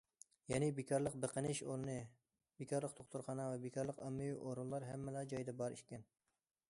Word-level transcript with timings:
يەنى 0.51 0.69
بىكارلىق 0.77 1.17
بېقىنىش 1.25 1.61
ئورنى، 1.65 1.97
بىكارلىق 2.61 2.95
دوختۇرخانا 3.01 3.47
ۋە 3.51 3.61
بىكارلىق 3.67 4.01
ئاممىۋى 4.07 4.35
ئورۇنلار 4.41 4.87
ھەممىلا 4.93 5.27
جايدا 5.35 5.57
بار 5.61 5.77
ئىكەن. 5.77 6.09